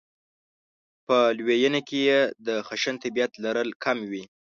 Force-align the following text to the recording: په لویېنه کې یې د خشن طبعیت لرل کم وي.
په 1.07 1.17
لویېنه 1.37 1.81
کې 1.87 1.99
یې 2.09 2.19
د 2.47 2.47
خشن 2.67 2.95
طبعیت 3.03 3.31
لرل 3.43 3.69
کم 3.83 3.97
وي. 4.09 4.23